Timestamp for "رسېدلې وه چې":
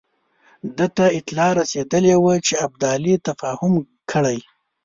1.59-2.53